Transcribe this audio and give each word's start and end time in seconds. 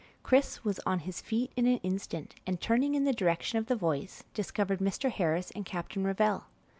Chris 0.23 0.63
was 0.63 0.79
on 0.79 0.97
his 0.97 1.21
feet 1.21 1.51
in 1.55 1.67
an 1.67 1.77
instant, 1.83 2.33
and 2.47 2.59
turning 2.59 2.95
in 2.95 3.03
the 3.03 3.13
direction 3.13 3.59
of 3.59 3.67
the 3.67 3.75
voice, 3.75 4.23
discovered 4.33 4.79
Mr. 4.79 5.11
Harris 5.11 5.51
and 5.51 5.63
Captain 5.63 6.03
Revell. 6.03 6.47